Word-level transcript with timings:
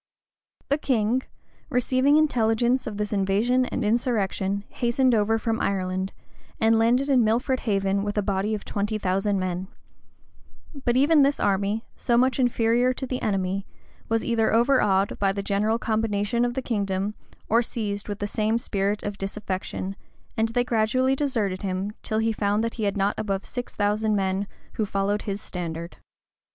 The 0.69 0.79
king, 0.79 1.21
receiving 1.69 2.17
intelligence 2.17 2.87
of 2.87 2.97
this 2.97 3.13
invasion 3.13 3.65
and 3.67 3.85
insurrection, 3.85 4.63
hastened 4.69 5.13
over 5.13 5.37
from 5.37 5.61
Ireland, 5.61 6.11
and 6.59 6.79
landed 6.79 7.07
in 7.07 7.23
Milford 7.23 7.59
Haven 7.69 8.01
with 8.03 8.17
a 8.17 8.23
body 8.23 8.55
of 8.55 8.65
twenty 8.65 8.97
thousand 8.97 9.37
men: 9.37 9.67
but 10.85 10.97
even 10.97 11.21
this 11.21 11.39
army, 11.39 11.85
so 11.95 12.17
much 12.17 12.39
inferior 12.39 12.93
to 12.93 13.05
the 13.05 13.21
enemy, 13.21 13.67
was 14.09 14.25
either 14.25 14.51
overawed 14.51 15.15
oy 15.21 15.33
the 15.33 15.43
general 15.43 15.77
combination 15.77 16.45
of 16.45 16.55
the 16.55 16.63
kingdom, 16.63 17.13
or 17.47 17.61
seized 17.61 18.09
with 18.09 18.17
the 18.17 18.25
same 18.25 18.57
spirit 18.57 19.03
of 19.03 19.19
disaffection; 19.19 19.95
and 20.35 20.47
they 20.49 20.63
gradually 20.63 21.15
deserted 21.15 21.61
him, 21.61 21.91
till 22.01 22.17
he 22.17 22.33
found 22.33 22.63
that 22.63 22.73
he 22.73 22.85
had 22.85 22.97
not 22.97 23.13
above 23.19 23.45
six 23.45 23.75
thousand 23.75 24.15
men 24.15 24.47
who 24.73 24.83
followed 24.83 25.21
his 25.21 25.39
standard. 25.39 25.97